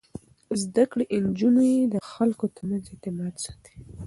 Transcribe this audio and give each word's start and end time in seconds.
زده 0.61 0.83
کړې 0.91 1.05
نجونې 1.25 1.71
د 1.93 1.95
خلکو 2.11 2.45
ترمنځ 2.55 2.83
اعتماد 2.91 3.33
ساتي. 3.45 3.75